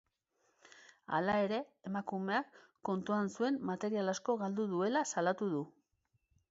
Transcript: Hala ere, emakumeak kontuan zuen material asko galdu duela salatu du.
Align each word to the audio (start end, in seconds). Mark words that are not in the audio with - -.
Hala 1.17 1.35
ere, 1.41 1.59
emakumeak 1.89 2.59
kontuan 2.91 3.31
zuen 3.35 3.63
material 3.73 4.13
asko 4.17 4.39
galdu 4.45 4.69
duela 4.77 5.07
salatu 5.15 5.55
du. 5.57 5.65